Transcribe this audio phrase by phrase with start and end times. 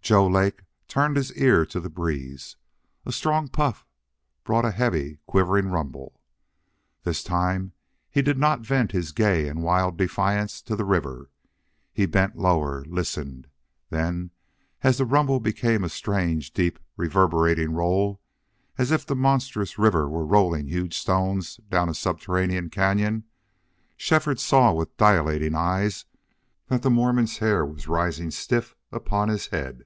[0.00, 2.56] Joe Lake turned his ear to the breeze.
[3.04, 3.84] A stronger puff
[4.42, 6.18] brought a heavy, quivering rumble.
[7.04, 7.74] This time
[8.08, 11.28] he did not vent his gay and wild defiance to the river.
[11.92, 13.48] He bent lower listened.
[13.90, 14.30] Then
[14.80, 18.22] as the rumble became a strange, deep, reverberating roll,
[18.78, 23.24] as if the monstrous river were rolling huge stones down a subterranean cañon,
[23.98, 26.06] Shefford saw with dilating eyes
[26.68, 29.84] that the Mormon's hair was rising stiff upon his head.